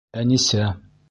Әнисә 0.21 0.65